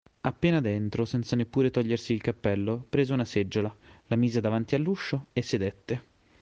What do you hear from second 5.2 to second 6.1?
e sedette.